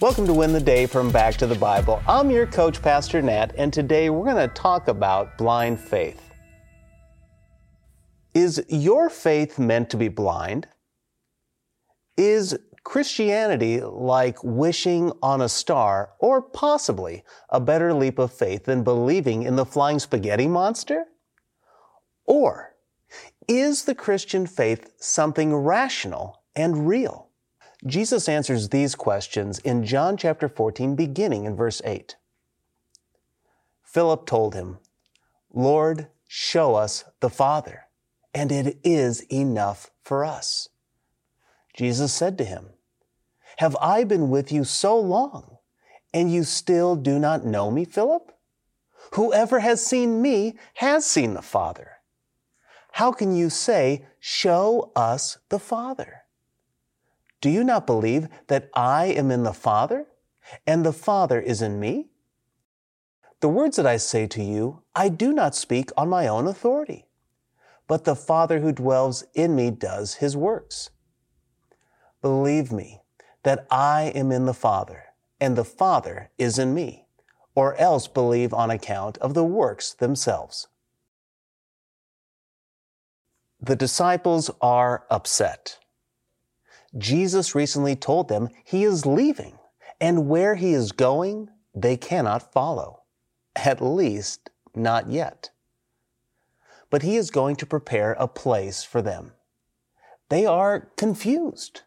Welcome 0.00 0.26
to 0.26 0.34
Win 0.34 0.52
the 0.52 0.60
Day 0.60 0.86
from 0.86 1.12
Back 1.12 1.36
to 1.36 1.46
the 1.46 1.54
Bible. 1.54 2.02
I'm 2.08 2.30
your 2.30 2.46
coach, 2.46 2.82
Pastor 2.82 3.22
Nat, 3.22 3.52
and 3.56 3.72
today 3.72 4.10
we're 4.10 4.24
going 4.24 4.48
to 4.48 4.54
talk 4.54 4.88
about 4.88 5.38
blind 5.38 5.78
faith. 5.78 6.32
Is 8.34 8.64
your 8.68 9.08
faith 9.08 9.58
meant 9.58 9.90
to 9.90 9.96
be 9.96 10.08
blind? 10.08 10.66
Is 12.16 12.58
Christianity 12.82 13.80
like 13.80 14.42
wishing 14.42 15.12
on 15.22 15.42
a 15.42 15.48
star, 15.48 16.10
or 16.18 16.42
possibly 16.42 17.22
a 17.50 17.60
better 17.60 17.92
leap 17.92 18.18
of 18.18 18.32
faith 18.32 18.64
than 18.64 18.82
believing 18.82 19.42
in 19.42 19.56
the 19.56 19.66
flying 19.66 19.98
spaghetti 19.98 20.48
monster? 20.48 21.04
Or 22.24 22.74
is 23.46 23.84
the 23.84 23.94
Christian 23.94 24.46
faith 24.46 24.92
something 24.98 25.54
rational 25.54 26.42
and 26.56 26.88
real? 26.88 27.27
Jesus 27.86 28.28
answers 28.28 28.68
these 28.68 28.94
questions 28.94 29.60
in 29.60 29.84
John 29.84 30.16
chapter 30.16 30.48
14, 30.48 30.96
beginning 30.96 31.44
in 31.44 31.54
verse 31.54 31.80
8. 31.84 32.16
Philip 33.84 34.26
told 34.26 34.54
him, 34.54 34.78
Lord, 35.52 36.08
show 36.26 36.74
us 36.74 37.04
the 37.20 37.30
Father, 37.30 37.84
and 38.34 38.50
it 38.50 38.78
is 38.82 39.20
enough 39.32 39.90
for 40.02 40.24
us. 40.24 40.68
Jesus 41.72 42.12
said 42.12 42.36
to 42.38 42.44
him, 42.44 42.70
Have 43.58 43.76
I 43.80 44.02
been 44.02 44.28
with 44.28 44.50
you 44.50 44.64
so 44.64 44.98
long, 44.98 45.58
and 46.12 46.32
you 46.32 46.42
still 46.42 46.96
do 46.96 47.18
not 47.18 47.46
know 47.46 47.70
me, 47.70 47.84
Philip? 47.84 48.32
Whoever 49.12 49.60
has 49.60 49.84
seen 49.84 50.20
me 50.20 50.58
has 50.74 51.06
seen 51.06 51.34
the 51.34 51.42
Father. 51.42 51.92
How 52.92 53.12
can 53.12 53.36
you 53.36 53.48
say, 53.50 54.04
Show 54.18 54.90
us 54.96 55.38
the 55.48 55.60
Father? 55.60 56.24
Do 57.40 57.50
you 57.50 57.62
not 57.62 57.86
believe 57.86 58.28
that 58.48 58.68
I 58.74 59.06
am 59.06 59.30
in 59.30 59.44
the 59.44 59.52
Father, 59.52 60.06
and 60.66 60.84
the 60.84 60.92
Father 60.92 61.40
is 61.40 61.62
in 61.62 61.78
me? 61.78 62.08
The 63.40 63.48
words 63.48 63.76
that 63.76 63.86
I 63.86 63.96
say 63.98 64.26
to 64.28 64.42
you, 64.42 64.82
I 64.96 65.08
do 65.08 65.32
not 65.32 65.54
speak 65.54 65.90
on 65.96 66.08
my 66.08 66.26
own 66.26 66.48
authority, 66.48 67.06
but 67.86 68.04
the 68.04 68.16
Father 68.16 68.58
who 68.58 68.72
dwells 68.72 69.24
in 69.34 69.54
me 69.54 69.70
does 69.70 70.14
his 70.14 70.36
works. 70.36 70.90
Believe 72.20 72.72
me 72.72 73.02
that 73.44 73.66
I 73.70 74.12
am 74.16 74.32
in 74.32 74.46
the 74.46 74.54
Father, 74.54 75.04
and 75.40 75.54
the 75.54 75.64
Father 75.64 76.30
is 76.36 76.58
in 76.58 76.74
me, 76.74 77.06
or 77.54 77.76
else 77.76 78.08
believe 78.08 78.52
on 78.52 78.72
account 78.72 79.16
of 79.18 79.34
the 79.34 79.44
works 79.44 79.94
themselves. 79.94 80.66
The 83.60 83.76
disciples 83.76 84.50
are 84.60 85.06
upset. 85.10 85.78
Jesus 86.96 87.54
recently 87.54 87.94
told 87.94 88.28
them 88.28 88.48
he 88.64 88.84
is 88.84 89.04
leaving, 89.04 89.58
and 90.00 90.28
where 90.28 90.54
he 90.54 90.72
is 90.72 90.92
going, 90.92 91.48
they 91.74 91.96
cannot 91.96 92.52
follow. 92.52 93.02
At 93.56 93.82
least, 93.82 94.50
not 94.74 95.10
yet. 95.10 95.50
But 96.90 97.02
he 97.02 97.16
is 97.16 97.30
going 97.30 97.56
to 97.56 97.66
prepare 97.66 98.12
a 98.12 98.28
place 98.28 98.82
for 98.82 99.02
them. 99.02 99.32
They 100.30 100.46
are 100.46 100.90
confused. 100.96 101.82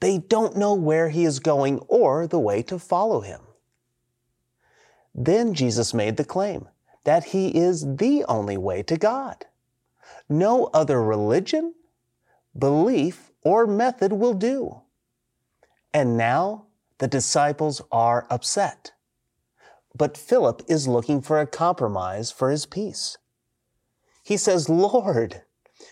They 0.00 0.18
don't 0.18 0.56
know 0.56 0.74
where 0.74 1.08
he 1.08 1.24
is 1.24 1.38
going 1.38 1.78
or 1.88 2.26
the 2.26 2.40
way 2.40 2.62
to 2.64 2.78
follow 2.78 3.20
him. 3.20 3.40
Then 5.14 5.54
Jesus 5.54 5.94
made 5.94 6.16
the 6.16 6.24
claim 6.24 6.68
that 7.04 7.26
he 7.26 7.56
is 7.56 7.96
the 7.96 8.24
only 8.28 8.56
way 8.56 8.82
to 8.82 8.96
God. 8.96 9.46
No 10.28 10.66
other 10.74 11.02
religion, 11.02 11.74
belief, 12.58 13.30
or 13.46 13.64
method 13.64 14.12
will 14.12 14.34
do. 14.34 14.80
And 15.94 16.16
now 16.16 16.66
the 16.98 17.06
disciples 17.06 17.80
are 17.92 18.26
upset. 18.28 18.90
But 19.94 20.16
Philip 20.16 20.62
is 20.66 20.88
looking 20.88 21.22
for 21.22 21.40
a 21.40 21.46
compromise 21.46 22.32
for 22.32 22.50
his 22.50 22.66
peace. 22.66 23.18
He 24.24 24.36
says, 24.36 24.68
Lord, 24.68 25.42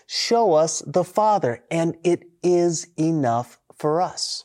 show 0.05 0.51
us 0.51 0.83
the 0.85 1.05
Father, 1.05 1.63
and 1.71 1.95
it 2.03 2.23
is 2.43 2.89
enough 2.99 3.57
for 3.73 4.01
us. 4.01 4.43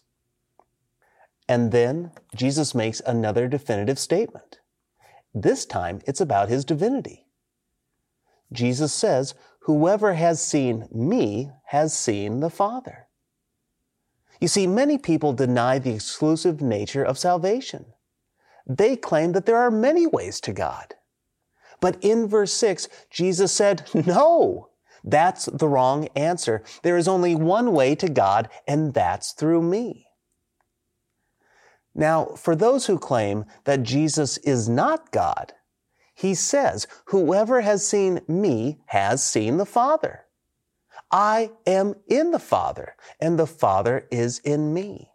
And 1.48 1.72
then 1.72 2.12
Jesus 2.36 2.76
makes 2.76 3.00
another 3.00 3.48
definitive 3.48 3.98
statement. 3.98 4.60
This 5.34 5.66
time 5.66 6.00
it's 6.06 6.20
about 6.20 6.48
his 6.48 6.64
divinity. 6.64 7.26
Jesus 8.52 8.92
says, 8.92 9.34
Whoever 9.64 10.14
has 10.14 10.42
seen 10.42 10.88
me 10.92 11.50
has 11.66 11.92
seen 11.92 12.38
the 12.38 12.50
Father. 12.50 13.08
You 14.40 14.48
see, 14.48 14.66
many 14.66 14.96
people 14.96 15.32
deny 15.34 15.78
the 15.78 15.94
exclusive 15.94 16.62
nature 16.62 17.04
of 17.04 17.18
salvation. 17.18 17.86
They 18.66 18.96
claim 18.96 19.32
that 19.32 19.46
there 19.46 19.58
are 19.58 19.70
many 19.70 20.06
ways 20.06 20.40
to 20.42 20.52
God. 20.52 20.94
But 21.80 22.02
in 22.02 22.26
verse 22.26 22.52
6, 22.54 22.88
Jesus 23.10 23.52
said, 23.52 23.88
No, 23.94 24.70
that's 25.04 25.46
the 25.46 25.68
wrong 25.68 26.08
answer. 26.16 26.62
There 26.82 26.96
is 26.96 27.08
only 27.08 27.34
one 27.34 27.72
way 27.72 27.94
to 27.96 28.08
God, 28.08 28.48
and 28.66 28.94
that's 28.94 29.32
through 29.32 29.62
me. 29.62 30.06
Now, 31.94 32.26
for 32.36 32.54
those 32.54 32.86
who 32.86 32.98
claim 32.98 33.44
that 33.64 33.82
Jesus 33.82 34.38
is 34.38 34.68
not 34.68 35.10
God, 35.10 35.52
he 36.14 36.34
says, 36.34 36.86
Whoever 37.06 37.62
has 37.62 37.86
seen 37.86 38.20
me 38.28 38.80
has 38.86 39.24
seen 39.24 39.56
the 39.56 39.66
Father. 39.66 40.26
I 41.10 41.50
am 41.66 41.94
in 42.06 42.30
the 42.30 42.38
Father, 42.38 42.94
and 43.20 43.38
the 43.38 43.46
Father 43.46 44.06
is 44.10 44.38
in 44.40 44.72
me. 44.74 45.10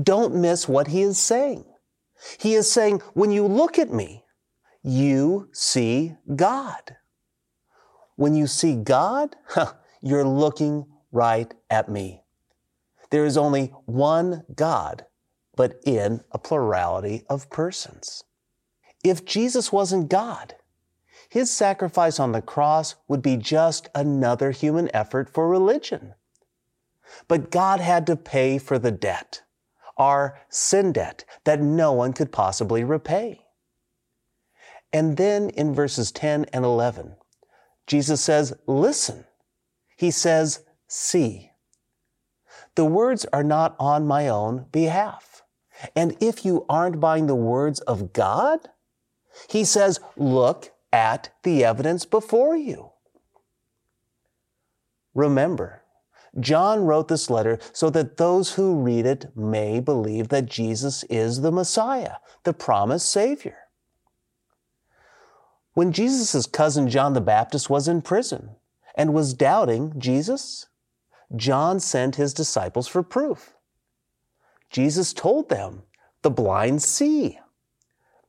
Don't 0.00 0.34
miss 0.34 0.68
what 0.68 0.88
he 0.88 1.02
is 1.02 1.18
saying. 1.18 1.64
He 2.38 2.54
is 2.54 2.70
saying, 2.70 3.00
when 3.14 3.30
you 3.30 3.46
look 3.46 3.78
at 3.78 3.92
me, 3.92 4.24
you 4.82 5.48
see 5.52 6.14
God. 6.36 6.96
When 8.16 8.34
you 8.34 8.46
see 8.46 8.76
God, 8.76 9.36
you're 10.02 10.26
looking 10.26 10.86
right 11.12 11.52
at 11.70 11.88
me. 11.88 12.22
There 13.10 13.24
is 13.24 13.36
only 13.36 13.72
one 13.86 14.44
God, 14.54 15.06
but 15.56 15.80
in 15.84 16.20
a 16.30 16.38
plurality 16.38 17.24
of 17.28 17.50
persons. 17.50 18.24
If 19.02 19.24
Jesus 19.24 19.72
wasn't 19.72 20.10
God, 20.10 20.54
his 21.30 21.50
sacrifice 21.50 22.18
on 22.18 22.32
the 22.32 22.42
cross 22.42 22.96
would 23.06 23.22
be 23.22 23.36
just 23.36 23.88
another 23.94 24.50
human 24.50 24.90
effort 24.92 25.30
for 25.30 25.48
religion. 25.48 26.14
But 27.28 27.50
God 27.50 27.78
had 27.78 28.04
to 28.08 28.16
pay 28.16 28.58
for 28.58 28.80
the 28.80 28.90
debt, 28.90 29.42
our 29.96 30.40
sin 30.48 30.92
debt 30.92 31.24
that 31.44 31.60
no 31.60 31.92
one 31.92 32.12
could 32.12 32.32
possibly 32.32 32.82
repay. 32.82 33.46
And 34.92 35.16
then 35.16 35.50
in 35.50 35.72
verses 35.72 36.10
10 36.10 36.46
and 36.52 36.64
11, 36.64 37.14
Jesus 37.86 38.20
says, 38.20 38.52
listen. 38.66 39.24
He 39.96 40.10
says, 40.10 40.64
see. 40.88 41.52
The 42.74 42.84
words 42.84 43.24
are 43.32 43.44
not 43.44 43.76
on 43.78 44.04
my 44.04 44.26
own 44.26 44.66
behalf. 44.72 45.42
And 45.94 46.16
if 46.20 46.44
you 46.44 46.66
aren't 46.68 46.98
buying 46.98 47.28
the 47.28 47.36
words 47.36 47.78
of 47.80 48.12
God, 48.12 48.68
he 49.48 49.64
says, 49.64 50.00
look 50.16 50.72
at 50.92 51.30
the 51.42 51.64
evidence 51.64 52.04
before 52.04 52.56
you. 52.56 52.90
Remember, 55.14 55.82
John 56.38 56.84
wrote 56.84 57.08
this 57.08 57.28
letter 57.28 57.58
so 57.72 57.90
that 57.90 58.16
those 58.16 58.54
who 58.54 58.80
read 58.80 59.06
it 59.06 59.36
may 59.36 59.80
believe 59.80 60.28
that 60.28 60.46
Jesus 60.46 61.02
is 61.04 61.40
the 61.40 61.50
Messiah, 61.50 62.16
the 62.44 62.52
promised 62.52 63.08
Savior. 63.08 63.56
When 65.74 65.92
Jesus' 65.92 66.46
cousin 66.46 66.88
John 66.88 67.14
the 67.14 67.20
Baptist 67.20 67.70
was 67.70 67.88
in 67.88 68.02
prison 68.02 68.56
and 68.94 69.14
was 69.14 69.34
doubting 69.34 69.94
Jesus, 69.98 70.66
John 71.34 71.80
sent 71.80 72.16
his 72.16 72.34
disciples 72.34 72.88
for 72.88 73.02
proof. 73.02 73.54
Jesus 74.68 75.12
told 75.12 75.48
them, 75.48 75.82
the 76.22 76.30
blind 76.30 76.82
see, 76.82 77.38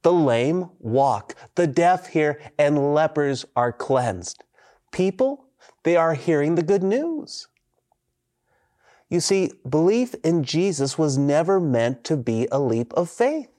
the 0.02 0.14
lame 0.14 0.70
walk, 0.80 1.36
the 1.56 1.68
deaf 1.68 2.08
hear, 2.08 2.42
and 2.58 2.94
lepers 2.94 3.46
are 3.56 3.72
cleansed. 3.72 4.44
People, 4.92 5.46
they 5.84 5.96
are 5.96 6.14
hearing 6.14 6.56
the 6.56 6.64
good 6.64 6.84
news. 6.84 7.48
You 9.10 9.20
see, 9.20 9.52
belief 9.68 10.16
in 10.24 10.44
Jesus 10.44 10.98
was 10.98 11.18
never 11.18 11.60
meant 11.60 12.04
to 12.06 12.16
be 12.16 12.48
a 12.52 12.60
leap 12.60 12.94
of 12.94 13.10
faith. 13.10 13.50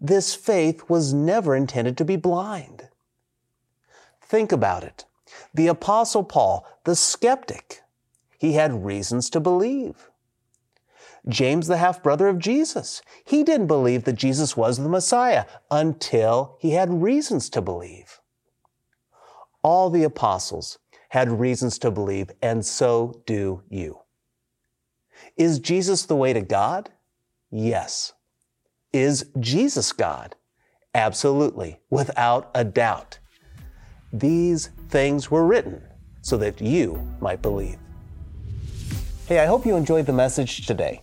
This 0.00 0.34
faith 0.34 0.88
was 0.88 1.14
never 1.14 1.56
intended 1.56 1.96
to 1.98 2.04
be 2.04 2.16
blind. 2.16 2.88
Think 4.20 4.52
about 4.52 4.84
it. 4.84 5.04
The 5.54 5.68
Apostle 5.68 6.24
Paul, 6.24 6.66
the 6.84 6.94
skeptic, 6.94 7.82
he 8.38 8.52
had 8.52 8.84
reasons 8.84 9.30
to 9.30 9.40
believe. 9.40 10.10
James, 11.28 11.66
the 11.66 11.76
half 11.76 12.02
brother 12.02 12.28
of 12.28 12.38
Jesus. 12.38 13.02
He 13.24 13.44
didn't 13.44 13.66
believe 13.66 14.04
that 14.04 14.14
Jesus 14.14 14.56
was 14.56 14.78
the 14.78 14.88
Messiah 14.88 15.44
until 15.70 16.56
he 16.60 16.72
had 16.72 17.02
reasons 17.02 17.50
to 17.50 17.60
believe. 17.60 18.20
All 19.62 19.90
the 19.90 20.04
apostles 20.04 20.78
had 21.10 21.40
reasons 21.40 21.78
to 21.80 21.90
believe, 21.90 22.30
and 22.40 22.64
so 22.64 23.22
do 23.26 23.62
you. 23.68 24.00
Is 25.36 25.58
Jesus 25.58 26.06
the 26.06 26.16
way 26.16 26.32
to 26.32 26.40
God? 26.40 26.90
Yes. 27.50 28.14
Is 28.92 29.26
Jesus 29.38 29.92
God? 29.92 30.36
Absolutely, 30.94 31.80
without 31.90 32.50
a 32.54 32.64
doubt. 32.64 33.18
These 34.12 34.70
things 34.88 35.30
were 35.30 35.46
written 35.46 35.82
so 36.22 36.36
that 36.38 36.60
you 36.60 37.06
might 37.20 37.42
believe. 37.42 37.78
Hey, 39.26 39.38
I 39.38 39.46
hope 39.46 39.64
you 39.64 39.76
enjoyed 39.76 40.06
the 40.06 40.12
message 40.12 40.66
today. 40.66 41.02